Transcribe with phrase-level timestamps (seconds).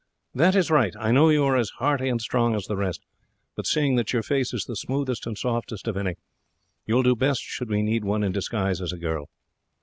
[0.33, 0.95] "That is right.
[0.99, 3.05] I know you are as hearty and strong as the rest;
[3.55, 6.15] but seeing that your face is the smoothest and softest of any,
[6.87, 9.29] you will do best should we need one in disguise as a girl.